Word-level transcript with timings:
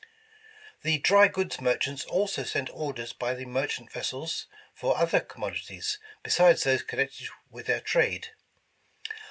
The 0.81 0.97
dry 0.97 1.27
goods 1.27 1.61
merchants 1.61 2.05
also 2.05 2.43
sent 2.43 2.71
orders 2.73 3.13
by 3.13 3.35
the 3.35 3.45
mer 3.45 3.67
chant 3.67 3.91
vessels, 3.91 4.47
for 4.73 4.97
other 4.97 5.19
commodities 5.19 5.99
besides 6.23 6.63
those 6.63 6.81
con 6.81 7.01
nected 7.01 7.27
with 7.51 7.67
their 7.67 7.81
trade. 7.81 8.29